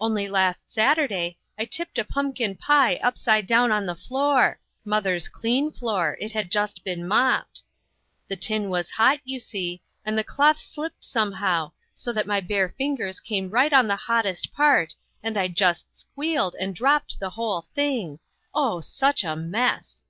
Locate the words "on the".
3.70-3.94, 13.72-13.94